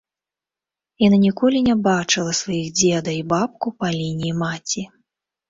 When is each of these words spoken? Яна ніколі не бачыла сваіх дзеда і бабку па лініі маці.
Яна 1.05 1.17
ніколі 1.25 1.59
не 1.67 1.75
бачыла 1.89 2.31
сваіх 2.41 2.67
дзеда 2.79 3.11
і 3.19 3.21
бабку 3.35 3.67
па 3.83 3.87
лініі 3.99 4.33
маці. 4.43 4.87